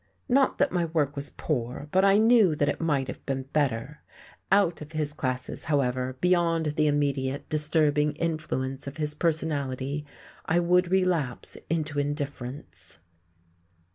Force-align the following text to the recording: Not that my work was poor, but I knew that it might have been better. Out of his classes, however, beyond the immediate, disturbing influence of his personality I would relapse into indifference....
Not 0.27 0.57
that 0.57 0.71
my 0.71 0.85
work 0.85 1.15
was 1.15 1.29
poor, 1.29 1.87
but 1.91 2.03
I 2.03 2.17
knew 2.17 2.55
that 2.55 2.67
it 2.67 2.81
might 2.81 3.07
have 3.07 3.23
been 3.27 3.43
better. 3.53 4.01
Out 4.51 4.81
of 4.81 4.93
his 4.93 5.13
classes, 5.13 5.65
however, 5.65 6.17
beyond 6.21 6.73
the 6.75 6.87
immediate, 6.87 7.47
disturbing 7.49 8.13
influence 8.13 8.87
of 8.87 8.97
his 8.97 9.13
personality 9.13 10.03
I 10.47 10.59
would 10.59 10.89
relapse 10.89 11.55
into 11.69 11.99
indifference.... 11.99 12.97